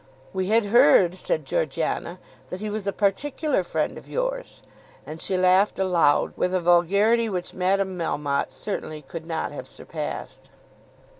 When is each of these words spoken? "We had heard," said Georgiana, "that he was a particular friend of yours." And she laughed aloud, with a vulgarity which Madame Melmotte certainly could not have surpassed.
"We 0.33 0.47
had 0.47 0.65
heard," 0.65 1.13
said 1.13 1.45
Georgiana, 1.45 2.17
"that 2.49 2.59
he 2.59 2.71
was 2.71 2.87
a 2.87 2.91
particular 2.91 3.61
friend 3.63 3.99
of 3.99 4.09
yours." 4.09 4.63
And 5.05 5.21
she 5.21 5.37
laughed 5.37 5.77
aloud, 5.77 6.33
with 6.35 6.55
a 6.55 6.59
vulgarity 6.59 7.29
which 7.29 7.53
Madame 7.53 7.99
Melmotte 7.99 8.51
certainly 8.51 9.03
could 9.03 9.27
not 9.27 9.51
have 9.51 9.67
surpassed. 9.67 10.49